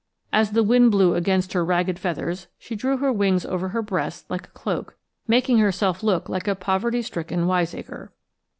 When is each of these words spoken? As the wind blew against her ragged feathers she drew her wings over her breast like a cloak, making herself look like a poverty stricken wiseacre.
As 0.33 0.53
the 0.53 0.63
wind 0.63 0.89
blew 0.89 1.13
against 1.13 1.53
her 1.53 1.63
ragged 1.63 1.99
feathers 1.99 2.47
she 2.57 2.75
drew 2.75 2.97
her 2.97 3.13
wings 3.13 3.45
over 3.45 3.69
her 3.69 3.83
breast 3.83 4.25
like 4.31 4.47
a 4.47 4.53
cloak, 4.53 4.97
making 5.27 5.59
herself 5.59 6.01
look 6.01 6.27
like 6.27 6.47
a 6.47 6.55
poverty 6.55 7.03
stricken 7.03 7.45
wiseacre. 7.45 8.11